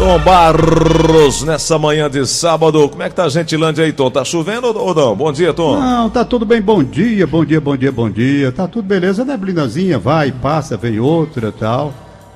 [0.00, 2.88] Tom Barros, nessa manhã de sábado.
[2.88, 4.10] Como é que tá a Gentilândia aí, Tom?
[4.10, 5.14] Tá chovendo ou não?
[5.14, 5.78] Bom dia, Tom.
[5.78, 6.58] Não, tá tudo bem.
[6.62, 8.50] Bom dia, bom dia, bom dia, bom dia.
[8.50, 9.26] Tá tudo beleza.
[9.26, 11.92] Neblinazinha, vai, passa, vem outra tal.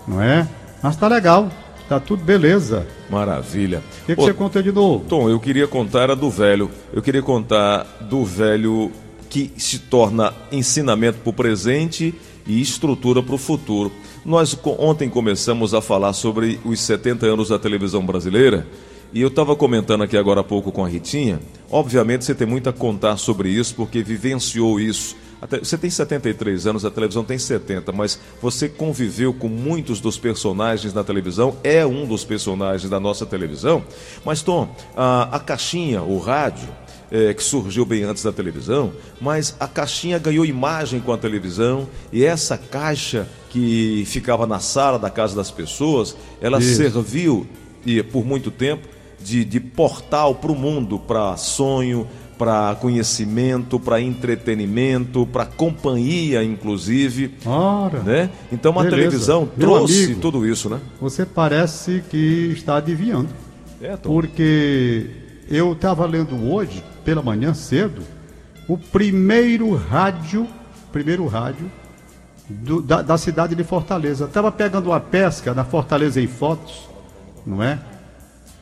[0.06, 0.46] Não é?
[0.82, 1.48] Mas tá legal.
[1.88, 2.86] Tá tudo beleza.
[3.08, 3.82] Maravilha.
[4.02, 5.02] O que, que você conta de novo?
[5.08, 6.70] Tom, eu queria contar era do velho.
[6.92, 8.92] Eu queria contar do velho
[9.30, 12.14] que se torna ensinamento para o presente
[12.46, 13.90] e estrutura para o futuro.
[14.24, 18.66] Nós ontem começamos a falar sobre os 70 anos da televisão brasileira
[19.12, 21.40] e eu estava comentando aqui agora há pouco com a Ritinha.
[21.70, 25.14] Obviamente você tem muito a contar sobre isso porque vivenciou isso.
[25.62, 30.94] Você tem 73 anos, a televisão tem 70, mas você conviveu com muitos dos personagens
[30.94, 33.84] na televisão, é um dos personagens da nossa televisão.
[34.24, 36.66] Mas, Tom, a, a caixinha, o rádio,
[37.10, 41.86] é, que surgiu bem antes da televisão, mas a caixinha ganhou imagem com a televisão
[42.10, 46.74] e essa caixa que ficava na sala da casa das pessoas, ela Isso.
[46.74, 47.46] serviu
[47.86, 48.88] e por muito tempo
[49.22, 52.04] de, de portal para o mundo, para sonho,
[52.36, 57.36] para conhecimento, para entretenimento, para companhia, inclusive.
[57.46, 58.30] Ora, né?
[58.50, 58.96] Então a beleza.
[58.96, 60.80] televisão Meu trouxe amigo, tudo isso, né?
[61.00, 63.28] Você parece que está adivinhando.
[63.80, 65.06] É, Porque
[65.48, 68.02] eu estava lendo hoje pela manhã cedo,
[68.66, 70.44] o primeiro rádio,
[70.90, 71.70] primeiro rádio
[72.48, 74.26] do, da, da, cidade de Fortaleza.
[74.26, 76.88] Estava pegando uma pesca na Fortaleza em fotos,
[77.46, 77.78] não é?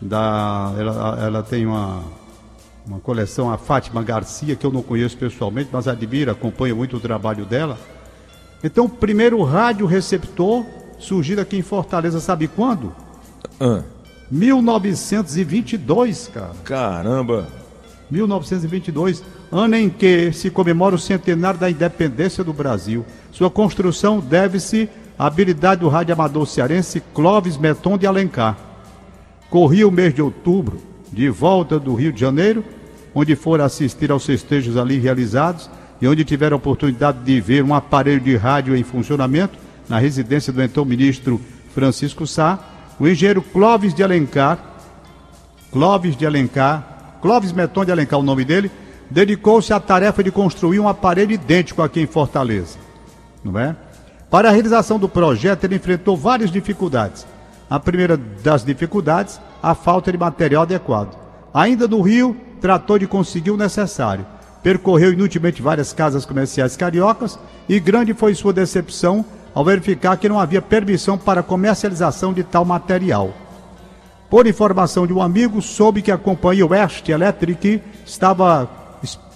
[0.00, 2.04] Da, ela, ela tem uma,
[2.86, 7.00] uma coleção, a Fátima Garcia, que eu não conheço pessoalmente, mas admiro, acompanho muito o
[7.00, 7.78] trabalho dela.
[8.62, 10.64] Então, o primeiro rádio receptor
[10.98, 12.94] surgido aqui em Fortaleza, sabe quando?
[13.60, 13.82] Ah.
[14.30, 16.52] 1922, cara.
[16.64, 17.48] Caramba!
[18.10, 19.22] 1922,
[19.52, 23.04] ano em que se comemora o centenário da independência do Brasil.
[23.30, 28.56] Sua construção deve-se à habilidade do rádio amador cearense Clóvis Meton de Alencar.
[29.50, 30.80] Corria o mês de outubro,
[31.12, 32.64] de volta do Rio de Janeiro,
[33.14, 35.68] onde foram assistir aos festejos ali realizados
[36.00, 40.50] e onde tiveram a oportunidade de ver um aparelho de rádio em funcionamento na residência
[40.50, 41.38] do então ministro
[41.74, 42.58] Francisco Sá,
[42.98, 44.58] o engenheiro Clóvis de Alencar,
[45.70, 48.70] Clóvis de Alencar, Clóvis Meton de Alencar, o nome dele,
[49.12, 52.78] dedicou-se à tarefa de construir um aparelho idêntico aqui em Fortaleza.
[53.44, 53.76] Não é?
[54.30, 57.26] Para a realização do projeto, ele enfrentou várias dificuldades.
[57.68, 61.16] A primeira das dificuldades, a falta de material adequado.
[61.52, 64.24] Ainda no Rio, tratou de conseguir o necessário.
[64.62, 69.24] Percorreu inutilmente várias casas comerciais cariocas e grande foi sua decepção
[69.54, 73.32] ao verificar que não havia permissão para comercialização de tal material.
[74.30, 78.81] Por informação de um amigo, soube que a companhia West Electric estava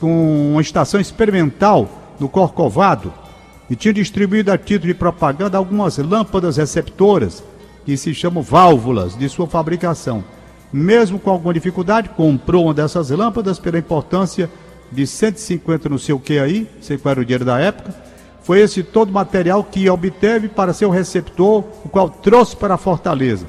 [0.05, 1.89] uma estação experimental
[2.21, 3.13] no Corcovado
[3.69, 7.43] e tinha distribuído a título de propaganda algumas lâmpadas receptoras,
[7.85, 10.25] que se chamam válvulas, de sua fabricação.
[10.73, 14.51] Mesmo com alguma dificuldade, comprou uma dessas lâmpadas pela importância
[14.91, 17.95] de 150 não sei o que aí, sei qual era o dinheiro da época.
[18.43, 22.79] Foi esse todo material que obteve para ser o receptor, o qual trouxe para a
[22.79, 23.47] Fortaleza.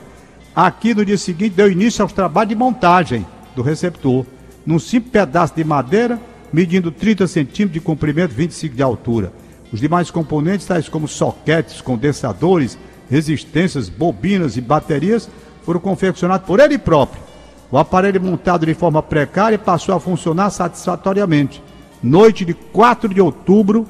[0.56, 3.26] Aqui no dia seguinte deu início aos trabalhos de montagem
[3.56, 4.26] do receptor,
[4.66, 6.20] num simples pedaço de madeira,
[6.52, 9.32] medindo 30 centímetros de comprimento, 25 de altura.
[9.72, 12.78] Os demais componentes, tais como soquetes, condensadores,
[13.10, 15.30] resistências, bobinas e baterias,
[15.64, 17.22] foram confeccionados por ele próprio.
[17.70, 21.62] O aparelho montado de forma precária passou a funcionar satisfatoriamente.
[22.02, 23.86] Noite de 4 de outubro,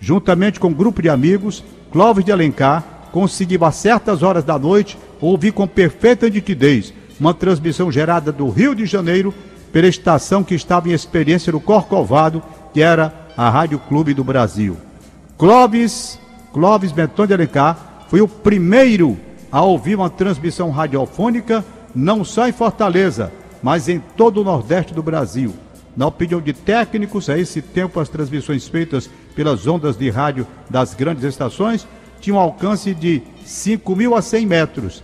[0.00, 4.96] juntamente com um grupo de amigos, Clóvis de Alencar conseguiu a certas horas da noite
[5.20, 9.34] ouvir com perfeita nitidez uma transmissão gerada do Rio de Janeiro
[9.72, 14.76] pela estação que estava em experiência no Corcovado, que era a Rádio Clube do Brasil.
[15.38, 16.18] Clóvis,
[16.52, 19.18] Clóvis Benton de Alencar foi o primeiro
[19.50, 25.02] a ouvir uma transmissão radiofônica não só em Fortaleza, mas em todo o Nordeste do
[25.02, 25.54] Brasil.
[25.96, 30.94] Na opinião de técnicos, a esse tempo as transmissões feitas pelas ondas de rádio das
[30.94, 31.86] grandes estações
[32.20, 35.02] tinham alcance de 5 mil a 100 metros,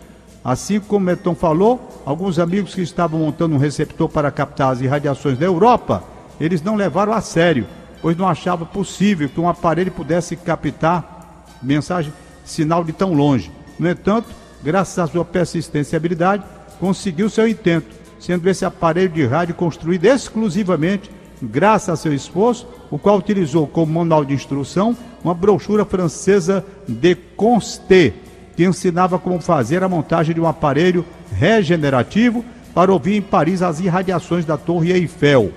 [0.49, 5.37] Assim como Meton falou, alguns amigos que estavam montando um receptor para captar as irradiações
[5.37, 6.03] da Europa,
[6.41, 7.67] eles não levaram a sério,
[8.00, 12.11] pois não achavam possível que um aparelho pudesse captar mensagem,
[12.47, 13.53] sinal de tão longe.
[13.79, 14.29] No entanto,
[14.62, 16.43] graças à sua persistência e habilidade,
[16.81, 21.11] conseguiu seu intento, sendo esse aparelho de rádio construído exclusivamente
[21.43, 27.15] graças a seu esforço, o qual utilizou como manual de instrução uma brochura francesa de
[27.15, 28.15] Consté,
[28.59, 32.45] que ensinava como fazer a montagem de um aparelho regenerativo
[32.75, 35.53] para ouvir em Paris as irradiações da Torre Eiffel.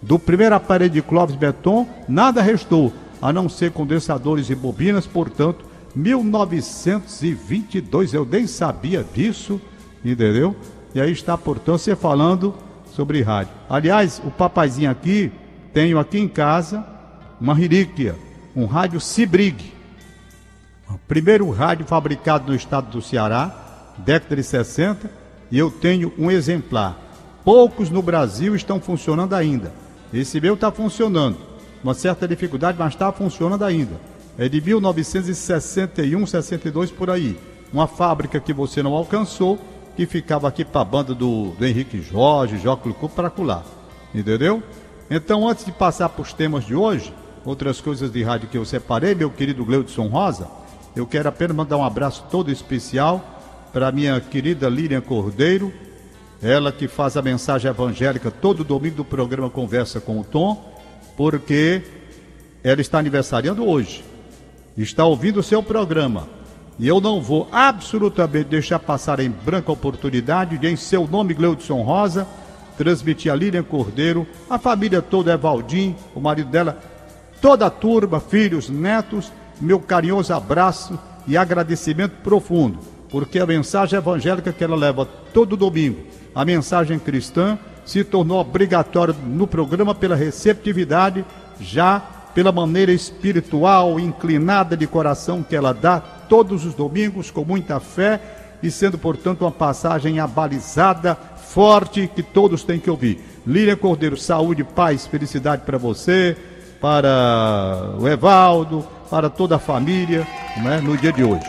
[0.00, 2.90] Do primeiro aparelho de Clóvis Beton, nada restou,
[3.20, 5.62] a não ser condensadores e bobinas, portanto,
[5.94, 9.60] 1922, eu nem sabia disso,
[10.02, 10.56] entendeu?
[10.94, 12.54] E aí está, portanto, você falando
[12.94, 13.52] sobre rádio.
[13.68, 15.30] Aliás, o papaizinho aqui,
[15.74, 16.82] tenho aqui em casa
[17.38, 18.16] uma relíquia,
[18.56, 19.76] um rádio Cibrig.
[21.06, 25.10] Primeiro rádio fabricado no estado do Ceará, década de 60,
[25.50, 26.96] e eu tenho um exemplar.
[27.44, 29.72] Poucos no Brasil estão funcionando ainda.
[30.12, 31.36] Esse meu está funcionando.
[31.82, 34.00] Uma certa dificuldade, mas está funcionando ainda.
[34.38, 37.38] É de 1961, 62 por aí.
[37.72, 39.58] Uma fábrica que você não alcançou,
[39.96, 43.64] que ficava aqui para a banda do, do Henrique Jorge, Jóculo Cupo, para colar.
[44.14, 44.62] Entendeu?
[45.10, 47.12] Então, antes de passar para os temas de hoje,
[47.44, 50.48] outras coisas de rádio que eu separei, meu querido Gleudson Rosa,
[51.00, 53.24] eu quero apenas mandar um abraço todo especial
[53.72, 55.72] para minha querida Lilian Cordeiro,
[56.42, 60.72] ela que faz a mensagem evangélica todo domingo do programa Conversa com o Tom,
[61.16, 61.82] porque
[62.64, 64.04] ela está aniversariando hoje,
[64.76, 66.28] está ouvindo o seu programa.
[66.78, 71.34] E eu não vou absolutamente deixar passar em branca a oportunidade de, em seu nome,
[71.34, 72.26] Gleudson Rosa,
[72.76, 76.80] transmitir a Lilian Cordeiro, a família toda, Evaldim, o marido dela,
[77.40, 82.78] toda a turma, filhos, netos, meu carinhoso abraço e agradecimento profundo,
[83.10, 89.12] porque a mensagem evangélica que ela leva todo domingo a mensagem cristã se tornou obrigatória
[89.26, 91.24] no programa pela receptividade,
[91.60, 92.00] já
[92.32, 98.20] pela maneira espiritual, inclinada de coração que ela dá todos os domingos com muita fé
[98.62, 103.20] e sendo, portanto, uma passagem abalizada, forte, que todos têm que ouvir.
[103.44, 106.36] Lília Cordeiro, saúde, paz, felicidade para você,
[106.80, 110.26] para o Evaldo, para toda a família,
[110.62, 111.46] né, no dia de hoje.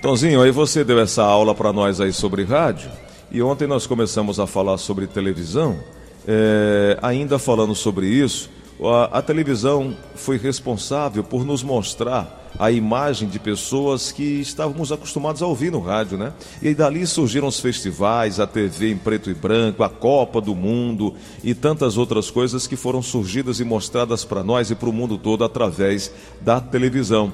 [0.00, 2.90] Tonzinho, aí você deu essa aula para nós aí sobre rádio.
[3.30, 5.78] E ontem nós começamos a falar sobre televisão,
[6.26, 8.50] é, ainda falando sobre isso,
[8.88, 15.42] a, a, televisão foi responsável por nos mostrar a imagem de pessoas que estávamos acostumados
[15.42, 16.32] a ouvir no rádio, né?
[16.60, 21.14] E dali surgiram os festivais, a TV em preto e branco, a Copa do Mundo
[21.44, 25.16] e tantas outras coisas que foram surgidas e mostradas para nós e para o mundo
[25.16, 27.32] todo através da televisão.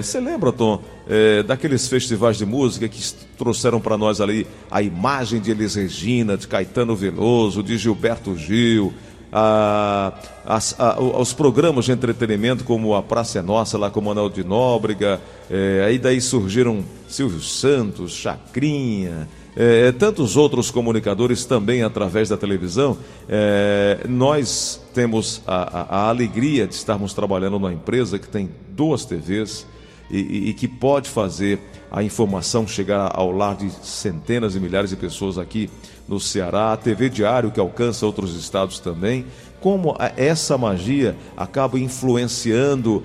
[0.00, 3.02] Você é, lembra, Tom, é, daqueles festivais de música que
[3.36, 8.94] trouxeram para nós ali a imagem de Elis Regina, de Caetano Veloso, de Gilberto Gil,
[9.36, 10.12] a,
[10.46, 15.20] a, os programas de entretenimento como a Praça é Nossa, lá com Manuel de Nóbrega,
[15.50, 22.96] é, aí daí surgiram Silvio Santos, Chacrinha, é, tantos outros comunicadores também através da televisão.
[23.28, 29.04] É, nós temos a, a, a, alegria de estarmos trabalhando numa empresa que tem duas
[29.04, 29.66] TVs
[30.10, 31.58] e, e, que pode fazer
[31.90, 35.70] a informação chegar ao lar de centenas e milhares de pessoas aqui
[36.08, 39.24] no Ceará, a TV Diário que alcança outros estados também.
[39.60, 43.02] Como essa magia acaba influenciando,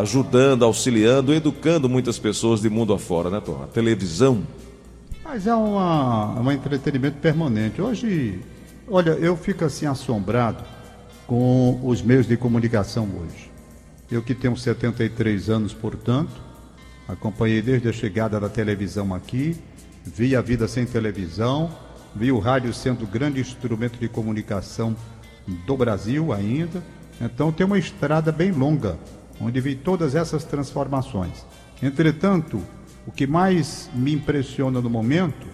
[0.00, 3.62] ajudando, auxiliando, educando muitas pessoas de mundo afora, né, Tom?
[3.62, 4.42] A televisão.
[5.22, 7.82] Mas é uma, é um entretenimento permanente.
[7.82, 8.40] Hoje,
[8.88, 10.64] olha, eu fico assim assombrado
[11.26, 13.51] com os meios de comunicação hoje.
[14.12, 16.38] Eu que tenho 73 anos, portanto,
[17.08, 19.56] acompanhei desde a chegada da televisão aqui,
[20.04, 21.74] vi a vida sem televisão,
[22.14, 24.94] vi o rádio sendo grande instrumento de comunicação
[25.66, 26.82] do Brasil ainda.
[27.22, 28.98] Então tem uma estrada bem longa,
[29.40, 31.46] onde vi todas essas transformações.
[31.82, 32.62] Entretanto,
[33.06, 35.46] o que mais me impressiona no momento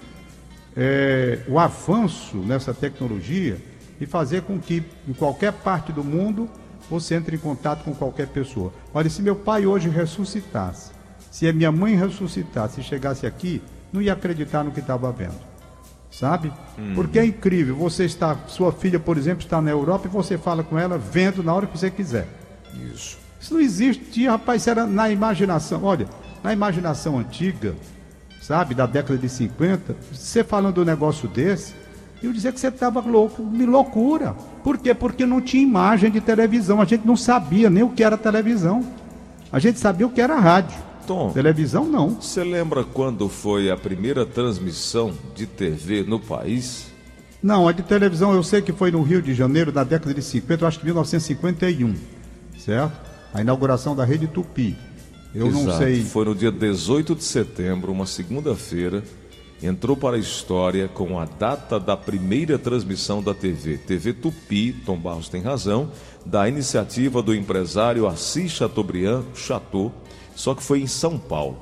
[0.77, 3.57] é o avanço nessa tecnologia
[4.01, 6.51] e fazer com que em qualquer parte do mundo
[6.91, 8.73] você entre em contato com qualquer pessoa.
[8.93, 10.93] Olha, se meu pai hoje ressuscitasse,
[11.31, 15.49] se a minha mãe ressuscitasse e chegasse aqui, não ia acreditar no que estava vendo
[16.11, 16.53] sabe?
[16.77, 16.95] Uhum.
[16.95, 17.77] Porque é incrível.
[17.77, 21.43] Você está, sua filha, por exemplo, está na Europa e você fala com ela vendo
[21.43, 22.27] na hora que você quiser.
[22.93, 23.19] Isso.
[23.41, 25.85] Isso não existia, rapaz, isso era na imaginação.
[25.85, 26.09] Olha,
[26.43, 27.75] na imaginação antiga,
[28.43, 31.73] sabe, da década de 50, você falando um negócio desse,
[32.21, 34.35] eu dizia que você estava louco, me loucura.
[34.69, 34.93] Por quê?
[34.93, 38.87] Porque não tinha imagem de televisão, a gente não sabia nem o que era televisão.
[39.51, 40.77] A gente sabia o que era rádio.
[41.07, 41.31] Tom.
[41.31, 42.11] Televisão não.
[42.21, 46.89] Você lembra quando foi a primeira transmissão de TV no país?
[47.43, 50.21] Não, a de televisão eu sei que foi no Rio de Janeiro, na década de
[50.21, 51.95] 50, eu acho que 1951,
[52.59, 52.93] certo?
[53.33, 54.77] A inauguração da Rede Tupi.
[55.35, 55.65] Eu Exato.
[55.65, 56.05] não sei.
[56.05, 59.03] Foi no dia 18 de setembro, uma segunda-feira,
[59.63, 63.79] entrou para a história com a data da primeira transmissão da TV.
[63.79, 65.91] TV Tupi, Tom Barros tem razão,
[66.25, 69.93] da iniciativa do empresário Assis Chateaubriand Chateau
[70.39, 71.59] só que foi em São Paulo.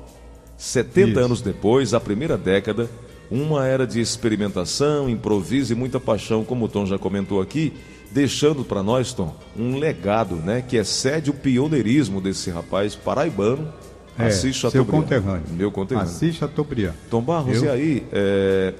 [0.55, 1.19] 70 Isso.
[1.19, 2.87] anos depois, a primeira década,
[3.29, 7.73] uma era de experimentação, improviso e muita paixão, como o Tom já comentou aqui,
[8.11, 13.73] deixando para nós, Tom, um legado, né, que excede o pioneirismo desse rapaz paraibano,
[14.17, 15.03] É, Assis Chateaubriand.
[15.03, 15.45] Conterrâneo.
[15.51, 16.09] Meu conterrâneo.
[16.09, 16.93] Assis Chateaubriand.
[17.09, 17.65] Tom Barros, eu...
[17.65, 18.73] e aí, é...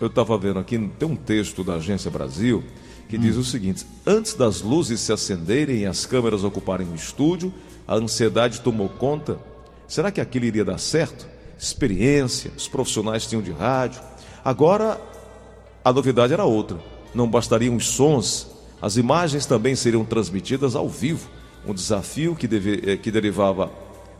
[0.00, 2.62] eu estava vendo aqui, tem um texto da Agência Brasil
[3.08, 3.20] que hum.
[3.20, 7.52] diz o seguinte: antes das luzes se acenderem e as câmeras ocuparem o estúdio,
[7.86, 9.38] a ansiedade tomou conta.
[9.88, 11.26] Será que aquilo iria dar certo?
[11.58, 14.00] Experiência, os profissionais tinham de rádio.
[14.44, 15.00] Agora,
[15.84, 16.78] a novidade era outra.
[17.14, 18.48] Não bastariam os sons,
[18.82, 21.28] as imagens também seriam transmitidas ao vivo.
[21.66, 23.70] Um desafio que, deve, eh, que derivava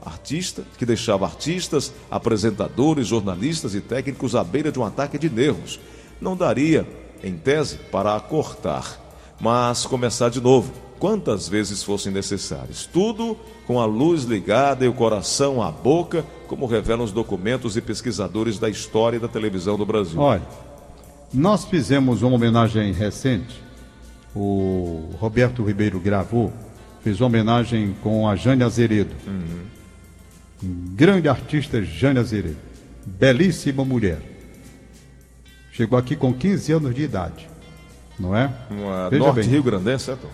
[0.06, 5.80] artista, que deixava artistas, apresentadores, jornalistas e técnicos à beira de um ataque de nervos.
[6.20, 6.86] Não daria,
[7.22, 9.00] em tese, para acortar,
[9.40, 12.86] mas começar de novo, quantas vezes fossem necessárias.
[12.86, 13.36] Tudo
[13.66, 18.58] com a luz ligada e o coração à boca, como revelam os documentos e pesquisadores
[18.58, 20.20] da história da televisão do Brasil.
[20.20, 20.42] Olha,
[21.34, 23.60] nós fizemos uma homenagem recente,
[24.34, 26.52] o Roberto Ribeiro gravou,
[27.02, 29.14] fez uma homenagem com a Jane Azeredo.
[29.26, 29.75] Uhum
[30.62, 32.56] grande artista Jane Azeredo,
[33.04, 34.18] belíssima mulher.
[35.72, 37.48] Chegou aqui com 15 anos de idade,
[38.18, 38.50] não é?
[38.70, 39.48] Uma Veja Norte bem.
[39.50, 40.26] Rio Grande, é certo?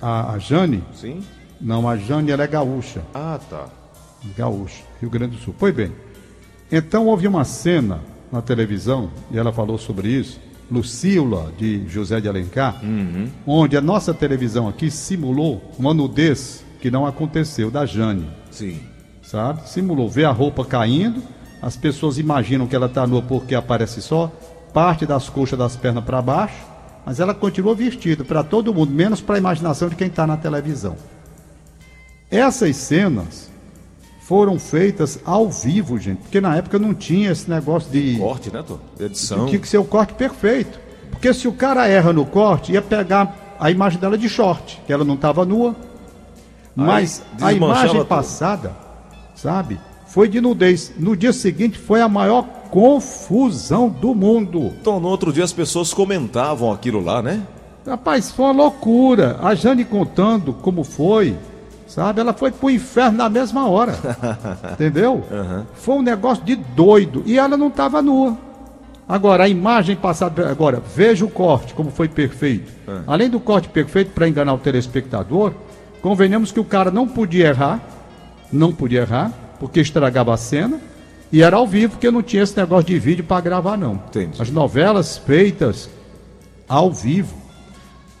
[0.00, 0.82] A, a Jane?
[0.94, 1.22] Sim.
[1.60, 3.02] Não, a Jane ela é gaúcha.
[3.14, 3.68] Ah, tá.
[4.36, 5.54] Gaúcha, Rio Grande do Sul.
[5.56, 5.92] Pois bem,
[6.72, 8.00] então houve uma cena
[8.32, 13.28] na televisão, e ela falou sobre isso, Lucila, de José de Alencar, uhum.
[13.46, 18.28] onde a nossa televisão aqui simulou uma nudez que não aconteceu, da Jane.
[18.50, 18.93] Sim
[19.24, 19.68] sabe?
[19.68, 21.22] Simulou, vê a roupa caindo,
[21.60, 24.30] as pessoas imaginam que ela está nua porque aparece só
[24.72, 26.56] parte das coxas das pernas para baixo,
[27.06, 30.36] mas ela continua vestida para todo mundo, menos para a imaginação de quem está na
[30.36, 30.96] televisão.
[32.30, 33.50] Essas cenas
[34.20, 38.16] foram feitas ao vivo, gente, porque na época não tinha esse negócio de.
[38.18, 38.78] Corte, né, Tô?
[38.96, 39.46] De edição.
[39.46, 40.80] Tinha que ser o corte perfeito.
[41.10, 44.92] Porque se o cara erra no corte, ia pegar a imagem dela de short, que
[44.92, 45.76] ela não estava nua.
[46.74, 48.83] Mas a imagem passada
[49.44, 49.78] sabe?
[50.06, 50.92] Foi de nudez.
[50.98, 54.72] No dia seguinte foi a maior confusão do mundo.
[54.80, 57.42] Então, no outro dia as pessoas comentavam aquilo lá, né?
[57.86, 59.38] Rapaz, foi uma loucura.
[59.42, 61.36] A Jane contando como foi,
[61.86, 62.20] sabe?
[62.20, 63.94] Ela foi pro inferno na mesma hora.
[64.72, 65.22] entendeu?
[65.30, 65.64] Uhum.
[65.74, 67.22] Foi um negócio de doido.
[67.26, 68.38] E ela não estava nua.
[69.06, 70.48] Agora, a imagem passada.
[70.48, 72.72] Agora, veja o corte, como foi perfeito.
[72.88, 73.02] Uhum.
[73.06, 75.52] Além do corte perfeito para enganar o telespectador,
[76.00, 77.80] convenhamos que o cara não podia errar
[78.52, 80.80] não podia errar, porque estragava a cena.
[81.32, 83.94] E era ao vivo, porque não tinha esse negócio de vídeo para gravar, não.
[83.94, 84.40] Entendi.
[84.40, 85.90] As novelas feitas
[86.68, 87.36] ao vivo.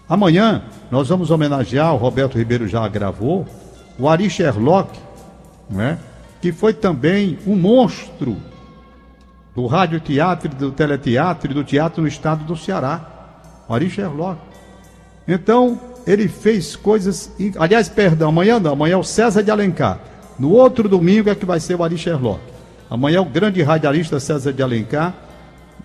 [0.08, 3.46] Amanhã nós vamos homenagear, o Roberto Ribeiro já gravou,
[3.98, 4.98] o Ari Sherlock,
[5.70, 5.98] né?
[6.40, 8.36] que foi também um monstro
[9.54, 13.00] do radioteatro, do teleteatro e do teatro no estado do Ceará.
[13.68, 14.40] O Ari Sherlock.
[15.26, 17.32] Então, ele fez coisas.
[17.58, 20.00] Aliás, perdão, amanhã não, amanhã é o César de Alencar.
[20.38, 22.40] No outro domingo é que vai ser o Ari Sherlock.
[22.90, 25.14] Amanhã é o grande radialista César de Alencar,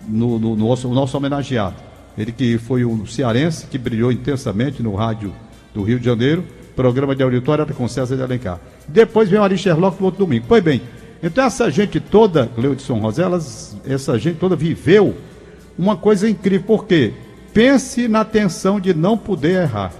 [0.06, 1.76] no, no, no nosso, o nosso homenageado.
[2.18, 5.32] Ele que foi um cearense que brilhou intensamente no rádio
[5.72, 8.58] do Rio de Janeiro, programa de auditório com César de Alencar.
[8.88, 10.46] Depois vem o Ari Sherlock no outro domingo.
[10.48, 10.82] Pois bem,
[11.22, 15.14] então essa gente toda, Gleudson Roselas, essa gente toda viveu
[15.78, 16.66] uma coisa incrível.
[16.66, 17.12] Por quê?
[17.52, 19.92] Pense na tensão de não poder errar.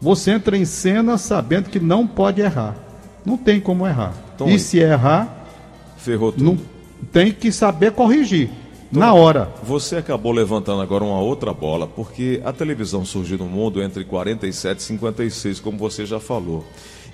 [0.00, 2.74] Você entra em cena sabendo que não pode errar.
[3.24, 4.14] Não tem como errar.
[4.36, 5.46] Tom, e se errar,
[5.96, 6.44] ferrou tudo.
[6.44, 6.58] Não,
[7.12, 8.50] tem que saber corrigir.
[8.92, 9.48] Tom, na hora.
[9.62, 14.78] Você acabou levantando agora uma outra bola, porque a televisão surgiu no mundo entre 47
[14.78, 16.64] e 56, como você já falou.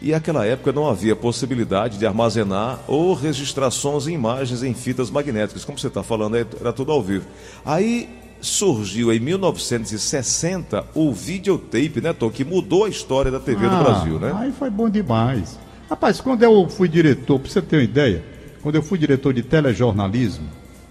[0.00, 5.10] E naquela época não havia possibilidade de armazenar ou registrar sons e imagens em fitas
[5.10, 5.64] magnéticas.
[5.64, 7.26] Como você está falando, era tudo ao vivo.
[7.64, 8.08] Aí
[8.40, 12.30] surgiu em 1960 o videotape, né, Tom?
[12.30, 14.32] Que mudou a história da TV ah, no Brasil, né?
[14.36, 15.58] Aí foi bom demais.
[15.88, 18.22] Rapaz, quando eu fui diretor, para você ter uma ideia,
[18.62, 20.46] quando eu fui diretor de telejornalismo,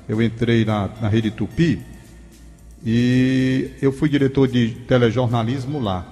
[0.10, 1.80] eu entrei na, na Rede Tupi
[2.84, 6.04] e eu fui diretor de telejornalismo lá.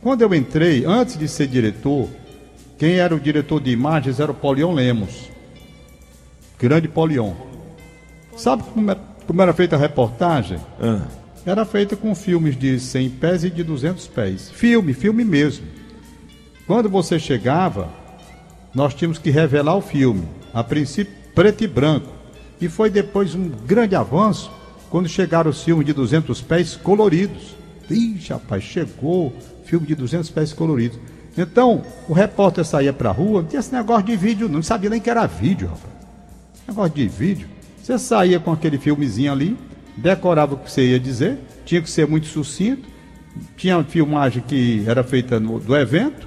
[0.00, 2.08] Quando eu entrei, antes de ser diretor,
[2.78, 5.30] quem era o diretor de imagens era o Polion Lemos.
[6.56, 7.32] Grande Polion.
[8.36, 10.58] Sabe como, é, como era feita a reportagem?
[10.80, 11.08] Ah.
[11.44, 14.50] Era feita com filmes de 100 pés e de 200 pés.
[14.50, 15.66] Filme, filme mesmo.
[16.66, 18.03] Quando você chegava,
[18.74, 22.08] nós tínhamos que revelar o filme, a princípio preto e branco.
[22.60, 24.50] E foi depois um grande avanço
[24.90, 27.56] quando chegaram os filmes de 200 pés coloridos.
[27.90, 29.32] Ixi, rapaz, chegou
[29.64, 30.98] filme de 200 pés coloridos.
[31.36, 34.88] Então, o repórter saía para a rua, não tinha esse negócio de vídeo, não sabia
[34.88, 35.92] nem que era vídeo, rapaz.
[36.66, 37.48] Negócio de vídeo.
[37.82, 39.56] Você saía com aquele filmezinho ali,
[39.96, 42.88] decorava o que você ia dizer, tinha que ser muito sucinto,
[43.56, 46.26] tinha filmagem que era feita no, do evento,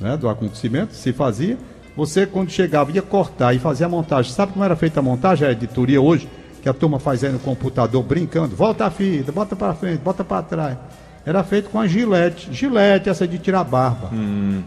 [0.00, 1.58] né, do acontecimento, se fazia,
[1.96, 4.32] Você, quando chegava, ia cortar e fazer a montagem.
[4.32, 6.28] Sabe como era feita a montagem, a editoria hoje?
[6.62, 8.56] Que a turma faz aí no computador brincando.
[8.56, 10.78] Volta a fita, bota para frente, bota para trás.
[11.24, 12.52] Era feito com a gilete.
[12.52, 14.10] Gilete, essa de tirar barba.
[14.12, 14.62] Hum.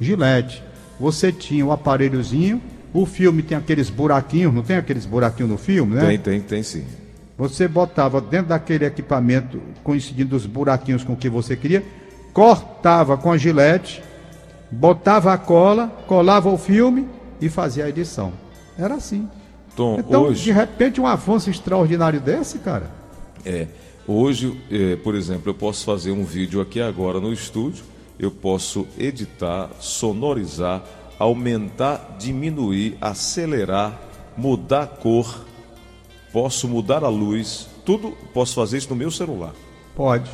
[0.00, 0.62] Gilete.
[0.98, 2.62] Você tinha o aparelhozinho.
[2.92, 6.06] O filme tem aqueles buraquinhos, não tem aqueles buraquinhos no filme, né?
[6.06, 6.84] Tem, tem, tem sim.
[7.38, 11.84] Você botava dentro daquele equipamento, coincidindo os buraquinhos com o que você queria,
[12.32, 14.02] cortava com a gilete,
[14.70, 17.06] botava a cola, colava o filme
[17.40, 18.32] e fazia a edição.
[18.78, 19.28] Era assim.
[19.76, 22.90] Tom, Então, hoje, de repente, um avanço extraordinário desse, cara.
[23.44, 23.66] é,
[24.06, 27.84] hoje é, por exemplo, eu posso fazer um vídeo aqui agora no estúdio,
[28.18, 30.82] eu posso editar, sonorizar,
[31.18, 33.98] aumentar, diminuir, acelerar,
[34.36, 35.44] mudar a cor,
[36.32, 39.52] posso mudar a luz, tudo posso fazer isso no meu celular.
[39.94, 40.30] Pode.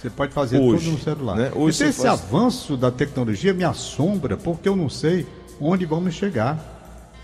[0.00, 1.36] Você pode fazer Hoje, tudo no celular.
[1.36, 1.52] né?
[1.54, 5.26] Hoje esse faz- avanço da tecnologia me assombra, porque eu não sei
[5.60, 6.58] onde vamos chegar.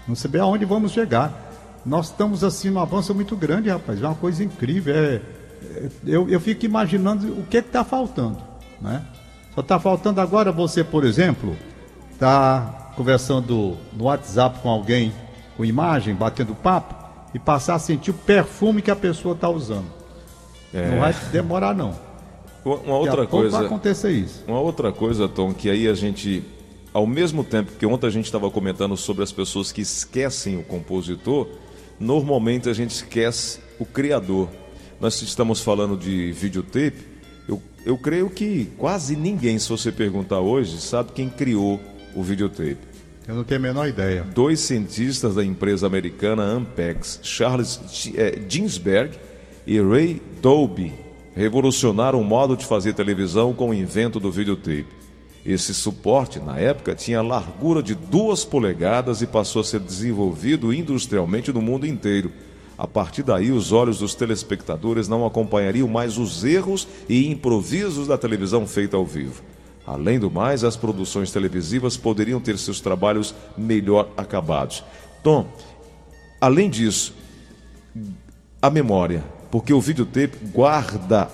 [0.09, 1.51] Não sei bem aonde vamos chegar.
[1.85, 4.03] Nós estamos assim num avanço muito grande, rapaz.
[4.03, 4.95] É uma coisa incrível.
[4.95, 5.21] É,
[5.63, 8.39] é- eu, eu fico imaginando o que está faltando.
[8.81, 9.03] Né?
[9.55, 11.55] Só está faltando agora você, por exemplo,
[12.19, 15.13] tá conversando no WhatsApp com alguém,
[15.57, 16.95] com imagem, batendo papo,
[17.35, 19.87] e passar a sentir o perfume que a pessoa está usando.
[20.73, 21.95] Não vai demorar, não.
[22.65, 23.59] Uma outra coisa.
[23.59, 24.45] vai acontecer isso.
[24.47, 26.43] Uma outra coisa, Tom, que aí a gente,
[26.93, 30.63] ao mesmo tempo que ontem a gente estava comentando sobre as pessoas que esquecem o
[30.63, 31.49] compositor,
[31.99, 34.49] normalmente a gente esquece o criador.
[35.01, 37.13] Nós estamos falando de videotape,
[37.49, 41.81] eu, eu creio que quase ninguém, se você perguntar hoje, sabe quem criou
[42.15, 42.93] o videotape.
[43.27, 44.23] Eu não tenho a menor ideia.
[44.35, 47.81] Dois cientistas da empresa americana Ampex, Charles
[48.17, 49.17] eh, Ginsberg
[49.67, 50.93] e Ray Dolby,
[51.35, 54.87] revolucionaram o modo de fazer televisão com o invento do videotape.
[55.45, 61.53] Esse suporte, na época, tinha largura de duas polegadas e passou a ser desenvolvido industrialmente
[61.53, 62.31] no mundo inteiro.
[62.79, 68.17] A partir daí, os olhos dos telespectadores não acompanhariam mais os erros e improvisos da
[68.17, 69.43] televisão feita ao vivo.
[69.85, 74.85] Além do mais, as produções televisivas poderiam ter seus trabalhos melhor acabados.
[75.25, 75.47] Tom,
[76.41, 77.15] além disso,
[78.61, 81.29] a memória, porque o videotape guarda,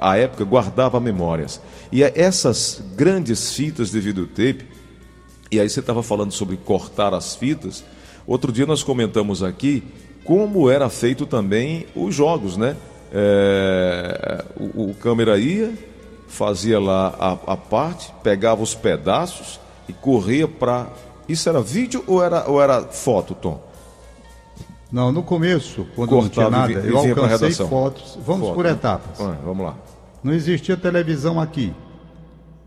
[0.00, 1.60] a época guardava memórias.
[1.92, 4.66] E é essas grandes fitas de videotape,
[5.48, 7.84] e aí você estava falando sobre cortar as fitas,
[8.26, 9.84] outro dia nós comentamos aqui
[10.24, 12.76] como era feito também os jogos, né?
[13.12, 15.72] É, o, o câmera ia,
[16.26, 20.88] fazia lá a, a parte, pegava os pedaços e corria para.
[21.28, 23.62] Isso era vídeo ou era, ou era foto, Tom?
[24.90, 28.18] Não, no começo, quando não tinha Cortava nada, eu alcancei fotos.
[28.24, 29.18] Vamos Foto, por etapas.
[29.44, 29.76] Vamos lá.
[30.22, 31.72] Não existia televisão aqui.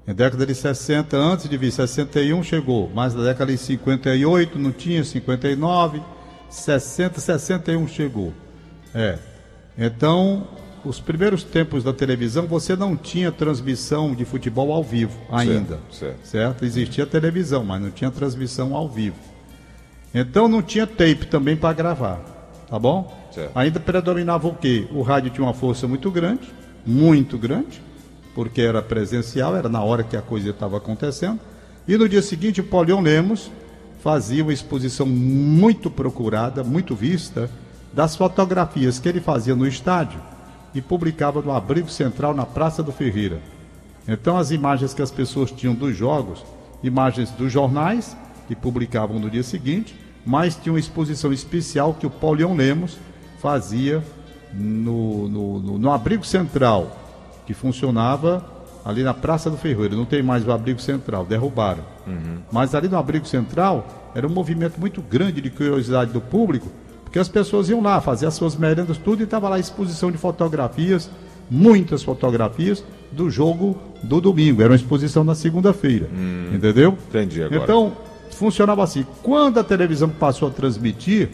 [0.05, 2.89] Na década de 60, antes de vir 61, chegou.
[2.93, 6.01] Mas na década de 58 não tinha, 59,
[6.49, 8.34] 60, 61 chegou.
[8.93, 9.17] É.
[9.77, 10.47] Então,
[10.84, 15.79] os primeiros tempos da televisão, você não tinha transmissão de futebol ao vivo ainda.
[15.91, 16.25] certo.
[16.25, 16.65] certo?
[16.65, 19.29] Existia televisão, mas não tinha transmissão ao vivo.
[20.13, 22.19] Então não tinha tape também para gravar,
[22.67, 23.15] tá bom?
[23.32, 23.52] Certo.
[23.56, 24.88] Ainda predominava o quê?
[24.91, 26.52] O rádio tinha uma força muito grande,
[26.86, 27.82] muito grande,
[28.34, 31.39] porque era presencial, era na hora que a coisa estava acontecendo.
[31.88, 33.52] E no dia seguinte, o Paulião Lemos
[34.00, 37.50] fazia uma exposição muito procurada, muito vista,
[37.93, 40.19] das fotografias que ele fazia no estádio
[40.74, 43.39] e publicava no abrigo central na Praça do Ferreira.
[44.08, 46.43] Então as imagens que as pessoas tinham dos jogos,
[46.84, 48.15] imagens dos jornais
[48.50, 52.98] que publicavam no dia seguinte, mas tinha uma exposição especial que o Paulião Lemos
[53.40, 54.04] fazia
[54.54, 56.98] no, no, no- no abrigo central,
[57.46, 58.44] que funcionava
[58.84, 59.96] ali na Praça do Ferreira.
[59.96, 61.84] Não tem mais o abrigo central, derrubaram.
[62.52, 66.68] Mas ali no abrigo central era um movimento muito grande de curiosidade do público,
[67.04, 70.12] porque as pessoas iam lá fazer as suas merendas, tudo, e estava lá a exposição
[70.12, 71.10] de fotografias,
[71.52, 74.62] muitas fotografias do jogo do domingo.
[74.64, 76.08] Era uma exposição na segunda-feira.
[76.56, 76.98] Entendeu?
[77.10, 77.62] Entendi agora.
[77.64, 77.94] Então,
[78.36, 79.06] funcionava assim.
[79.24, 81.30] Quando a televisão passou a transmitir,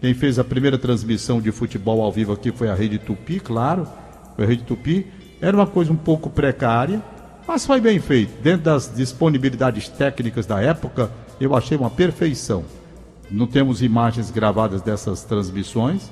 [0.00, 3.86] quem fez a primeira transmissão de futebol ao vivo aqui foi a Rede Tupi, claro.
[4.36, 5.06] Foi a Rede Tupi.
[5.40, 7.02] Era uma coisa um pouco precária,
[7.46, 8.32] mas foi bem feito.
[8.42, 12.64] Dentro das disponibilidades técnicas da época, eu achei uma perfeição.
[13.30, 16.10] Não temos imagens gravadas dessas transmissões,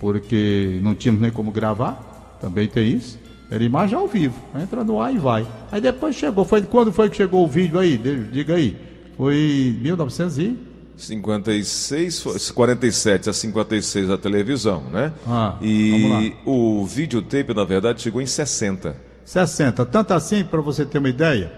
[0.00, 3.18] porque não tínhamos nem como gravar, também tem isso.
[3.50, 5.46] Era imagem ao vivo, entra no ar e vai.
[5.70, 7.96] Aí depois chegou, foi quando foi que chegou o vídeo aí?
[7.96, 8.76] Diga aí.
[9.16, 10.56] Foi 1900 e
[10.96, 15.12] 56, foi- 47 a 56 a televisão, né?
[15.26, 18.94] Ah, e o videotape, na verdade, chegou em 60.
[19.24, 19.84] 60.
[19.86, 21.52] Tanto assim, para você ter uma ideia,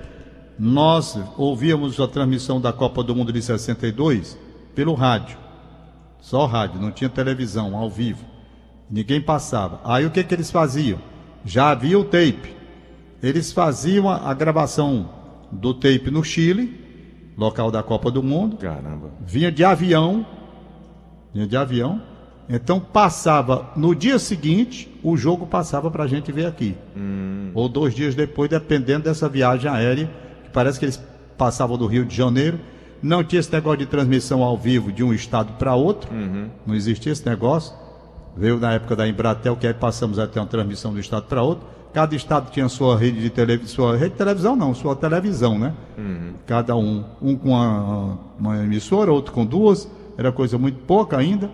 [0.59, 4.39] nós ouvíamos a transmissão da Copa do Mundo de 62
[4.75, 5.37] pelo rádio.
[6.21, 8.25] Só rádio, não tinha televisão ao vivo.
[8.91, 9.81] Ninguém passava.
[9.85, 10.99] Aí o que, que eles faziam?
[11.45, 12.55] Já havia o tape.
[13.23, 15.11] Eles faziam a gravação
[15.51, 16.81] do tape no Chile,
[17.37, 18.57] local da Copa do Mundo.
[18.57, 19.11] Caramba.
[19.27, 20.27] Vinha de avião.
[21.33, 22.01] Vinha de avião.
[22.49, 26.77] Então passava no dia seguinte, o jogo passava para a gente ver aqui.
[26.97, 27.51] Hum.
[27.55, 30.11] Ou dois dias depois, dependendo dessa viagem aérea,
[30.45, 31.03] que parece que eles
[31.39, 32.61] passavam do Rio de Janeiro.
[33.03, 36.13] Não tinha esse negócio de transmissão ao vivo de um estado para outro.
[36.15, 36.49] Uhum.
[36.67, 37.75] Não existia esse negócio.
[38.37, 41.43] Veio na época da Embratel, que aí passamos a ter uma transmissão do estado para
[41.43, 41.67] outro.
[41.95, 45.73] Cada estado tinha sua rede de televisão, sua rede de televisão não, sua televisão, né?
[46.45, 51.49] Cada um, um com uma, uma emissora, outro com duas, era coisa muito pouca ainda.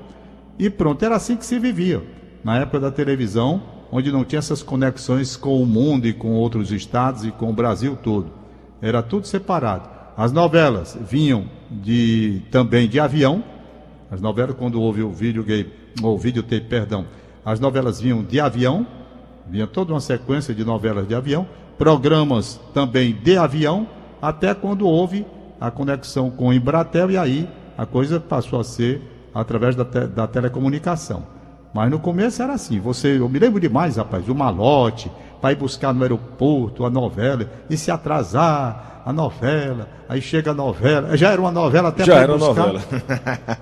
[0.58, 2.02] E pronto, era assim que se vivia.
[2.42, 6.72] Na época da televisão, onde não tinha essas conexões com o mundo e com outros
[6.72, 8.32] estados e com o Brasil todo.
[8.80, 9.90] Era tudo separado.
[10.16, 13.44] As novelas vinham de também de avião.
[14.10, 15.70] As novelas, quando houve o videogame,
[16.02, 17.04] ou videotape, perdão,
[17.44, 18.86] as novelas vinham de avião,
[19.50, 23.86] vinha toda uma sequência de novelas de avião, programas também de avião,
[24.22, 25.26] até quando houve
[25.60, 29.02] a conexão com o Embratel e aí a coisa passou a ser
[29.34, 31.22] através da, te- da telecomunicação.
[31.72, 35.10] Mas no começo era assim, você, eu me lembro demais, rapaz, o malote,
[35.40, 40.54] para ir buscar no aeroporto a novela, e se atrasar a novela, aí chega a
[40.54, 42.66] novela, já era uma novela até Já era buscar.
[42.66, 42.80] novela.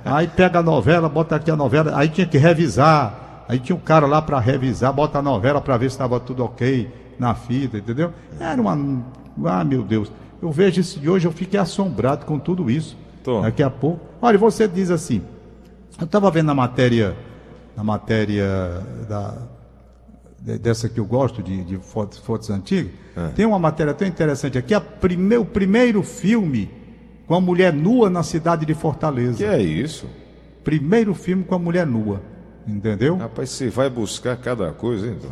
[0.05, 3.27] Aí pega a novela, bota aqui a novela, aí tinha que revisar.
[3.49, 6.45] Aí tinha um cara lá para revisar, bota a novela para ver se estava tudo
[6.45, 8.13] ok na fita, entendeu?
[8.39, 9.03] Era uma.
[9.47, 10.13] Ah, meu Deus.
[10.41, 12.97] Eu vejo isso de hoje, eu fiquei assombrado com tudo isso.
[13.25, 13.41] Tom.
[13.43, 14.01] Daqui a pouco.
[14.21, 15.23] Olha, você diz assim.
[15.99, 17.17] Eu estava vendo na matéria,
[17.77, 18.47] na matéria
[19.09, 19.35] da,
[20.41, 22.93] de- dessa que eu gosto de, de fotos, fotos antigas.
[23.17, 23.29] É.
[23.29, 24.75] Tem uma matéria tão interessante aqui.
[24.75, 26.71] A prime, o primeiro filme
[27.27, 29.39] com a mulher nua na cidade de Fortaleza.
[29.39, 30.07] Que é isso?
[30.63, 32.21] Primeiro filme com a mulher nua.
[32.69, 33.17] Entendeu?
[33.17, 35.31] Rapaz, você vai buscar cada coisa, hein, então.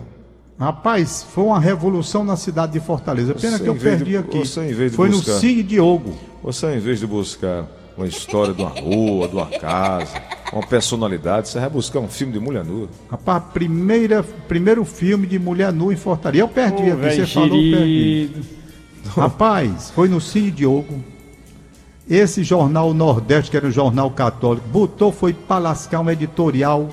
[0.59, 3.35] Rapaz, foi uma revolução na cidade de Fortaleza.
[3.35, 4.39] Pena Você, que eu perdi de- aqui.
[4.39, 6.15] você, em vez de foi buscar- no Cine Diogo.
[6.43, 10.15] Você, em vez de buscar uma história de uma rua, de uma casa,
[10.51, 12.89] uma personalidade, você vai buscar um filme de mulher nua.
[13.11, 16.43] Rapaz, primeira, primeiro filme de mulher nua em Fortaleza.
[16.43, 18.31] Eu perdi Ô, aqui, você falou, eu perdi.
[19.15, 21.05] Rapaz, foi no Cine Diogo.
[22.09, 26.89] Esse jornal Nordeste, que era um jornal católico, botou, foi para lascar um editorial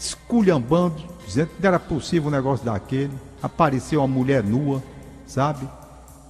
[0.00, 0.94] esculhambando,
[1.26, 3.12] dizendo que não era possível um negócio daquele.
[3.42, 4.82] Apareceu uma mulher nua,
[5.26, 5.68] sabe?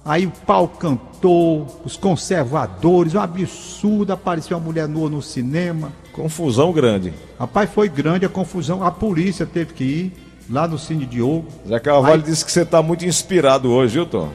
[0.03, 5.91] Aí o pau cantou, os conservadores, um absurdo, apareceu uma mulher nua no cinema.
[6.11, 7.13] Confusão grande.
[7.39, 10.13] Rapaz, foi grande a confusão, a polícia teve que ir
[10.49, 11.47] lá no Cine Diogo.
[11.67, 14.29] Zé Carvalho Aí- disse que você está muito inspirado hoje, viu, Tom?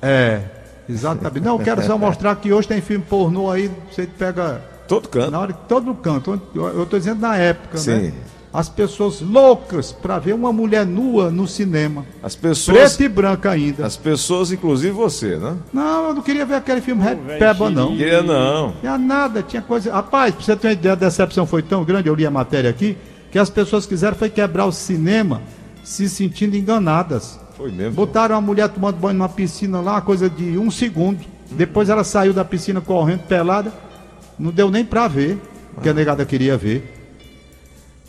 [0.00, 0.40] É,
[0.88, 1.40] exatamente.
[1.44, 5.30] Não, eu quero só mostrar que hoje tem filme pornô aí, você pega Todo canto.
[5.30, 6.40] na hora que todo canto.
[6.54, 7.90] Eu tô dizendo na época, Sim.
[7.90, 8.12] né?
[8.52, 12.04] As pessoas loucas para ver uma mulher nua no cinema.
[12.20, 13.86] As pessoas, Preta e branca ainda.
[13.86, 15.56] as pessoas, inclusive você, né?
[15.72, 17.96] Não, eu não queria ver aquele filme Red velho Peba, não.
[17.96, 18.72] Queria não.
[18.80, 19.92] Tinha nada, tinha coisa.
[19.92, 22.68] Rapaz, pra você ter uma ideia, a decepção foi tão grande, eu li a matéria
[22.68, 22.96] aqui,
[23.30, 25.40] que as pessoas quiseram foi quebrar o cinema
[25.84, 27.38] se sentindo enganadas.
[27.56, 27.92] Foi mesmo.
[27.92, 31.20] Botaram a mulher tomando banho numa piscina lá, uma coisa de um segundo.
[31.52, 33.72] Depois ela saiu da piscina correndo, pelada.
[34.36, 35.38] Não deu nem pra ver,
[35.74, 36.99] porque a negada queria ver,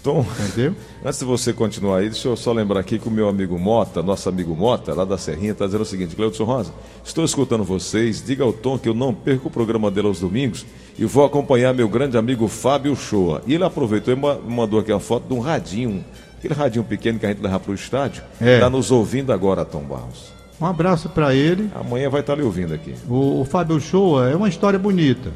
[0.04, 0.76] Tom, entendeu?
[1.06, 4.02] antes de você continuar aí, deixa eu só lembrar aqui que o meu amigo Mota,
[4.02, 6.72] nosso amigo Mota, lá da Serrinha, está dizendo o seguinte: Cleudson Rosa,
[7.06, 10.66] estou escutando vocês, diga ao Tom que eu não perco o programa dele aos domingos
[10.98, 13.42] e vou acompanhar meu grande amigo Fábio Shoa.
[13.46, 16.04] E ele aproveitou e ma- mandou aqui uma foto de um radinho,
[16.38, 18.24] aquele radinho pequeno que a gente leva para o estádio.
[18.42, 18.56] É.
[18.56, 20.32] Está nos ouvindo agora, Tom Barros.
[20.60, 21.72] Um abraço pra ele.
[21.74, 22.94] Amanhã vai estar lhe ouvindo aqui.
[23.10, 25.32] O, o Fábio Shoa é uma história bonita,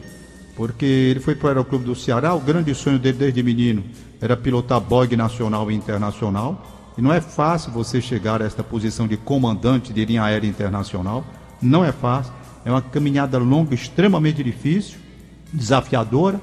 [0.56, 3.84] porque ele foi para o Aeroclube do Ceará, o grande sonho dele desde menino
[4.22, 9.08] era pilotar bogue nacional e internacional, e não é fácil você chegar a esta posição
[9.08, 11.26] de comandante de linha aérea internacional,
[11.62, 14.98] não é fácil, é uma caminhada longa, extremamente difícil,
[15.52, 16.40] desafiadora,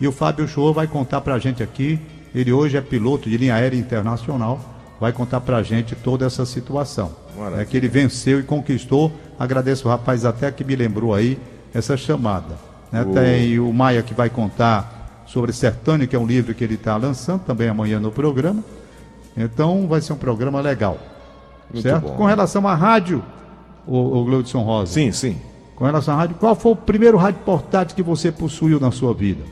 [0.00, 2.00] e o Fábio Shoa vai contar para a gente aqui,
[2.34, 4.60] ele hoje é piloto de linha aérea internacional,
[4.98, 7.12] vai contar para a gente toda essa situação.
[7.36, 7.62] Maravilha.
[7.62, 9.12] É que ele venceu e conquistou.
[9.38, 11.38] Agradeço o rapaz até que me lembrou aí
[11.74, 12.71] essa chamada.
[12.92, 13.02] Né?
[13.02, 16.74] O- Tem o Maia que vai contar sobre Sertânia, que é um livro que ele
[16.74, 18.62] está lançando também amanhã no programa.
[19.36, 20.98] Então vai ser um programa legal.
[21.72, 22.02] Muito certo?
[22.02, 22.16] bom.
[22.16, 23.24] Com relação à rádio,
[23.86, 24.92] o, o Gleudson Rosa.
[24.92, 25.38] Sim, sim.
[25.74, 29.14] Com relação à rádio, qual foi o primeiro rádio portátil que você possuiu na sua
[29.14, 29.42] vida?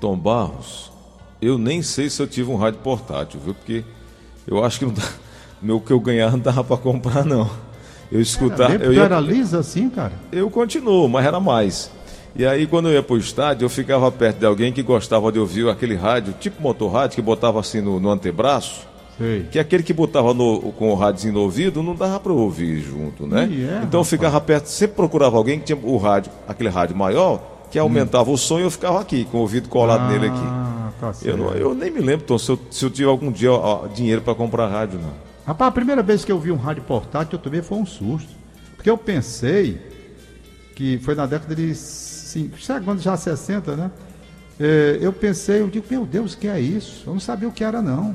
[0.00, 0.92] Tom Barros,
[1.42, 3.54] eu nem sei se eu tive um rádio portátil, viu?
[3.54, 3.84] Porque
[4.46, 5.02] eu acho que não dá,
[5.60, 7.50] meu que eu ganhar não dava para comprar, não.
[8.12, 8.72] Eu escutava.
[8.74, 10.12] Eu ia, era lisa assim, cara?
[10.30, 11.90] Eu continuo, mas era mais.
[12.36, 15.38] E aí, quando eu ia pro estádio, eu ficava perto de alguém que gostava de
[15.38, 18.86] ouvir aquele rádio, tipo motorrádio, que botava assim no, no antebraço.
[19.16, 19.46] Sei.
[19.50, 23.26] Que aquele que botava no, com o rádio no ouvido não dava para ouvir junto,
[23.26, 23.44] né?
[23.44, 27.40] É, então eu ficava perto, sempre procurava alguém que tinha o rádio, aquele rádio maior,
[27.70, 28.34] que aumentava hum.
[28.34, 30.74] o som e eu ficava aqui, com o ouvido colado ah, nele aqui.
[31.00, 33.52] Tá eu, não, eu, nem me lembro, Tom, se eu, se eu tive algum dia
[33.52, 35.12] ó, dinheiro para comprar rádio, não.
[35.46, 38.30] Rapaz, a primeira vez que eu vi um rádio portátil, eu também foi um susto.
[38.74, 39.78] Porque eu pensei
[40.74, 41.74] que foi na década de
[42.34, 43.90] 5, chegando já 60, né?
[44.58, 47.04] É, eu pensei, eu digo, meu Deus, o que é isso?
[47.06, 48.14] Eu não sabia o que era, não.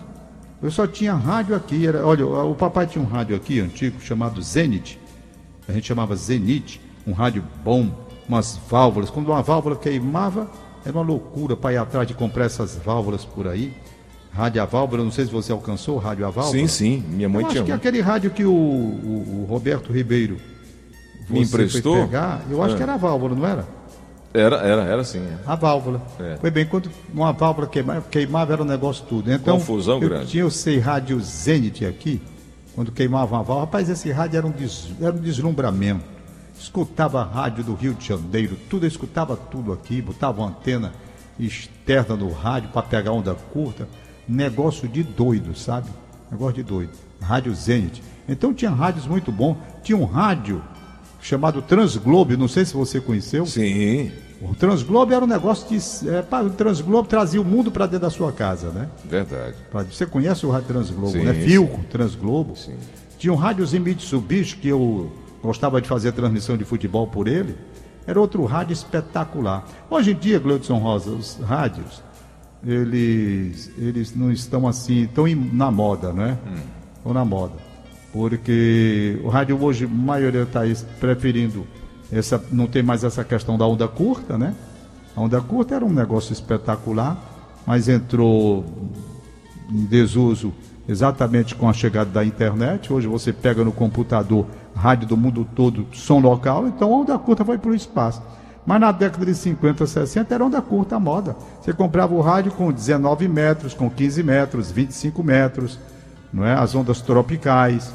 [0.61, 1.87] Eu só tinha rádio aqui.
[1.87, 4.99] Era, olha, o papai tinha um rádio aqui antigo chamado Zenit.
[5.67, 7.89] A gente chamava Zenit, um rádio bom,
[8.27, 9.09] umas válvulas.
[9.09, 10.49] Quando uma válvula queimava,
[10.85, 13.73] era uma loucura para ir atrás de comprar essas válvulas por aí.
[14.31, 16.59] Rádio a válvula, não sei se você alcançou o rádio a válvula.
[16.59, 17.61] Sim, sim, minha mãe eu tinha.
[17.61, 20.37] Acho que é aquele rádio que o, o, o Roberto Ribeiro
[21.29, 21.95] me emprestou.
[21.95, 22.77] pegar, eu acho é.
[22.77, 23.78] que era a válvula, não era?
[24.33, 25.19] Era, era, era sim.
[25.19, 25.37] É.
[25.45, 26.01] A válvula.
[26.19, 26.37] É.
[26.37, 29.31] Foi bem, quando uma válvula queimava, queimava era um negócio tudo.
[29.31, 30.27] Então, Confusão eu grande.
[30.27, 32.21] Tinha o sei rádio Zenit aqui,
[32.75, 33.61] quando queimava uma válvula.
[33.61, 36.05] Rapaz, esse rádio era um, des, era um deslumbramento.
[36.59, 40.91] Escutava a rádio do Rio de Janeiro, tudo, eu escutava tudo aqui, botava uma antena
[41.39, 43.87] externa no rádio para pegar onda curta.
[44.27, 45.89] Negócio de doido, sabe?
[46.29, 46.91] Negócio de doido.
[47.19, 48.03] Rádio Zenit.
[48.27, 49.57] Então tinha rádios muito bons.
[49.81, 50.61] Tinha um rádio
[51.21, 53.45] chamado Transglobe, não sei se você conheceu.
[53.45, 54.11] Sim.
[54.41, 56.09] O Transglobe era um negócio de.
[56.09, 58.87] É, o Transglobe trazia o mundo para dentro da sua casa, né?
[59.03, 59.55] Verdade.
[59.91, 61.33] Você conhece o rádio Transglobo, sim, né?
[61.33, 61.83] Filco.
[61.89, 62.55] Transglobo.
[62.55, 62.77] Sim.
[63.17, 65.11] Tinha um rádiozinho Mitsubishi que eu
[65.43, 67.55] gostava de fazer transmissão de futebol por ele.
[68.07, 69.67] Era outro rádio espetacular.
[69.89, 72.01] Hoje em dia, Gleudson Rosa, os rádios,
[72.65, 76.37] eles, eles não estão assim, estão na moda, né?
[76.47, 76.55] Hum.
[76.97, 77.68] Estão na moda
[78.11, 80.61] porque o rádio hoje, a maioria está
[80.99, 81.65] preferindo
[82.11, 84.55] essa, não tem mais essa questão da onda curta, né?
[85.15, 87.17] A onda curta era um negócio espetacular,
[87.65, 88.65] mas entrou
[89.69, 90.53] em desuso
[90.87, 92.91] exatamente com a chegada da internet.
[92.91, 97.45] Hoje você pega no computador rádio do mundo todo, som local, então a onda curta
[97.45, 98.21] foi para o espaço.
[98.65, 101.35] Mas na década de 50, 60 era onda curta a moda.
[101.61, 105.79] Você comprava o rádio com 19 metros, com 15 metros, 25 metros
[106.31, 106.53] não é?
[106.53, 107.93] As ondas tropicais,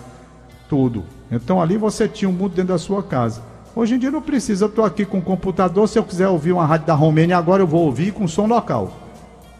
[0.68, 1.04] tudo.
[1.30, 3.42] Então ali você tinha um mundo dentro da sua casa.
[3.74, 6.52] Hoje em dia não precisa, eu estou aqui com o computador, se eu quiser ouvir
[6.52, 8.92] uma rádio da Romênia, agora eu vou ouvir com som local.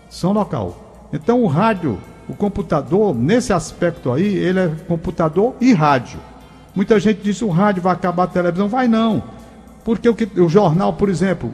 [0.08, 1.08] Som local.
[1.12, 6.20] Então o rádio, o computador, nesse aspecto aí, ele é computador e rádio.
[6.74, 8.68] Muita gente diz o rádio vai acabar a televisão.
[8.68, 9.22] Vai não.
[9.84, 11.52] Porque o, que, o jornal, por exemplo,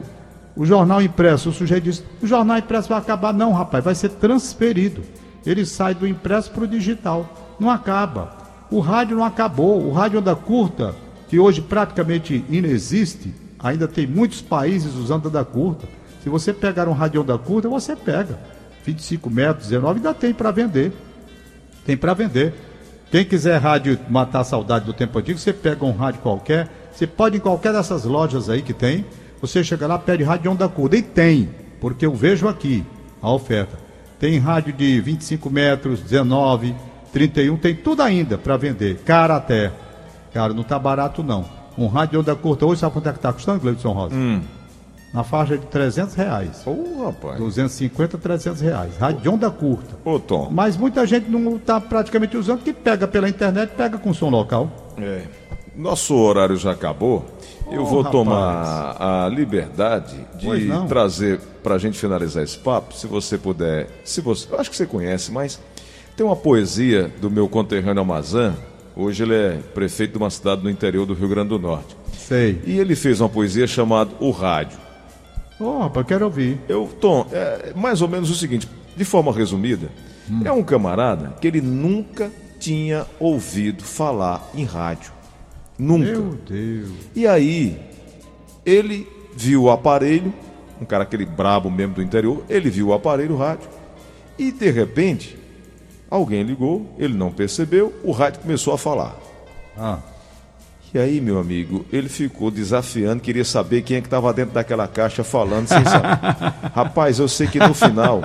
[0.55, 3.33] o jornal impresso, o sujeito diz, o jornal impresso vai acabar.
[3.33, 5.03] Não, rapaz, vai ser transferido
[5.45, 7.55] ele sai do impresso para o digital.
[7.59, 8.37] Não acaba.
[8.69, 9.85] O rádio não acabou.
[9.85, 10.95] O rádio onda curta,
[11.27, 15.87] que hoje praticamente inexiste, ainda tem muitos países usando onda curta.
[16.23, 18.39] Se você pegar um rádio onda curta, você pega.
[18.85, 20.91] 25 metros, 19, ainda tem para vender.
[21.85, 22.53] Tem para vender.
[23.11, 26.69] Quem quiser rádio matar a saudade do tempo antigo, você pega um rádio qualquer.
[26.93, 29.05] Você pode em qualquer dessas lojas aí que tem.
[29.41, 30.95] Você chega lá, pede rádio onda curta.
[30.95, 31.49] E tem,
[31.79, 32.85] porque eu vejo aqui
[33.21, 33.80] a oferta.
[34.21, 36.75] Tem rádio de 25 metros, 19,
[37.11, 38.99] 31, tem tudo ainda para vender.
[38.99, 39.71] Cara até.
[40.31, 41.43] Cara, não tá barato não.
[41.75, 44.13] Um rádio de onda curta hoje, sabe quanto é que tá custando, Gleison Rosa?
[44.13, 44.43] Hum.
[45.11, 46.61] Na faixa de 300 reais.
[46.67, 47.39] Ô, oh, rapaz.
[47.39, 48.95] 250, 300 reais.
[48.95, 49.97] Rádio de onda curta.
[50.05, 50.49] Ô, Tom.
[50.51, 54.69] Mas muita gente não está praticamente usando, que pega pela internet, pega com som local.
[54.99, 55.23] É.
[55.75, 57.25] Nosso horário já acabou.
[57.71, 58.11] Eu vou rapaz.
[58.11, 60.47] tomar a liberdade de
[60.87, 63.87] trazer para a gente finalizar esse papo, se você puder.
[64.03, 65.59] Se você, eu acho que você conhece, mas
[66.15, 68.55] tem uma poesia do meu conterrâneo Amazã.
[68.95, 71.95] Hoje ele é prefeito de uma cidade no interior do Rio Grande do Norte.
[72.17, 72.61] Sei.
[72.65, 74.77] E ele fez uma poesia chamada O Rádio.
[75.59, 76.59] Oh, rapaz, quero ouvir.
[76.67, 79.89] Eu, Tom, é mais ou menos o seguinte, de forma resumida,
[80.29, 80.41] hum.
[80.43, 85.11] é um camarada que ele nunca tinha ouvido falar em rádio.
[85.77, 86.11] Nunca.
[86.11, 86.91] Meu Deus.
[87.15, 87.79] E aí,
[88.65, 90.33] ele viu o aparelho,
[90.81, 93.69] um cara aquele brabo mesmo do interior, ele viu o aparelho, o rádio,
[94.37, 95.37] e de repente,
[96.09, 99.15] alguém ligou, ele não percebeu, o rádio começou a falar.
[99.77, 99.99] Ah.
[100.93, 104.87] E aí, meu amigo, ele ficou desafiando, queria saber quem é que estava dentro daquela
[104.87, 106.19] caixa falando sem saber.
[106.75, 108.21] Rapaz, eu sei que no final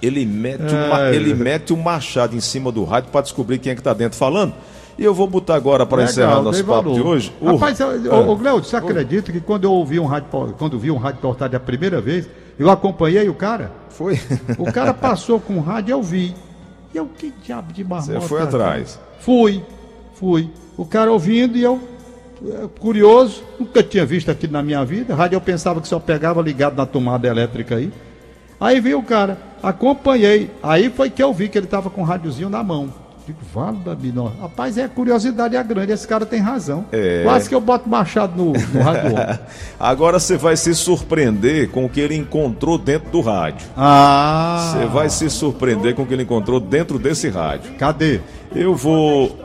[0.00, 3.74] ele mete, uma, ele mete um machado em cima do rádio para descobrir quem é
[3.74, 4.54] que está dentro falando.
[4.98, 6.94] E eu vou botar agora para encerrar nosso papo valor.
[6.94, 7.32] de hoje.
[7.42, 10.28] Rapaz, o, o, Gleudo, você acredita que quando eu ouvi um rádio,
[10.58, 12.28] quando vi um rádio portátil a primeira vez,
[12.58, 13.72] eu acompanhei o cara?
[13.88, 14.20] Foi.
[14.58, 16.34] O cara passou com o rádio e eu vi.
[16.94, 18.20] E eu, que diabo de marmota.
[18.20, 19.00] Você foi atrás.
[19.20, 19.62] Fui,
[20.14, 20.50] fui.
[20.76, 21.80] O cara ouvindo e eu,
[22.46, 25.14] é, curioso, nunca tinha visto aquilo na minha vida.
[25.14, 27.90] Rádio eu pensava que só pegava ligado na tomada elétrica aí.
[28.60, 30.50] Aí veio o cara, acompanhei.
[30.62, 32.92] Aí foi que eu vi que ele estava com o rádiozinho na mão.
[33.32, 33.96] Digo, vale da
[34.40, 36.84] Rapaz, é curiosidade é grande, esse cara tem razão.
[36.92, 37.22] É...
[37.24, 39.16] Quase que eu boto machado no, no rádio.
[39.80, 43.66] Agora você vai se surpreender com o que ele encontrou dentro do rádio.
[43.76, 44.72] Ah!
[44.72, 47.72] Você vai se surpreender com o que ele encontrou dentro desse rádio.
[47.78, 48.20] Cadê?
[48.54, 49.38] Eu vou.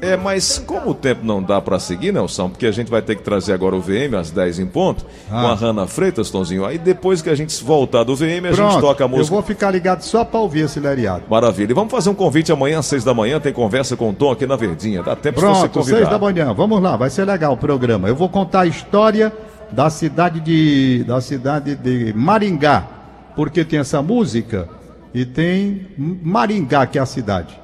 [0.00, 3.16] É, mas como o tempo não dá para seguir, Nelson, porque a gente vai ter
[3.16, 5.40] que trazer agora o VM às 10 em ponto, ah.
[5.42, 6.64] com a Hanna Freitas, Tonzinho.
[6.64, 9.26] Aí depois que a gente voltar do VM, a Pronto, gente toca a música.
[9.26, 11.24] Eu vou ficar ligado só para ouvir esse leriado.
[11.28, 11.72] Maravilha.
[11.72, 14.30] E vamos fazer um convite amanhã às 6 da manhã, tem conversa com o Tom
[14.30, 15.02] aqui na Verdinha.
[15.02, 15.96] Dá tempo Pronto, de você convidar.
[15.98, 16.52] 6 da manhã.
[16.52, 18.08] Vamos lá, vai ser legal o programa.
[18.08, 19.32] Eu vou contar a história
[19.70, 22.86] da cidade de da cidade de Maringá,
[23.34, 24.68] porque tem essa música
[25.14, 27.60] e tem Maringá que é a cidade.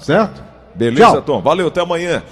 [0.00, 0.42] Certo?
[0.76, 1.22] Beleza, Tchau.
[1.22, 1.40] Tom.
[1.40, 2.22] Valeu, até amanhã.